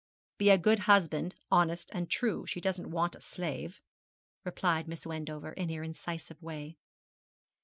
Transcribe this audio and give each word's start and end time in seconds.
'Be 0.39 0.49
a 0.49 0.57
good 0.57 0.79
husband, 0.89 1.35
honest 1.51 1.91
and 1.93 2.09
true. 2.09 2.47
She 2.47 2.59
doesn't 2.59 2.89
want 2.89 3.13
a 3.15 3.21
slave,' 3.21 3.79
replied 4.43 4.87
Miss 4.87 5.05
Wendover, 5.05 5.53
in 5.53 5.69
her 5.69 5.83
incisive 5.83 6.41
way. 6.41 6.79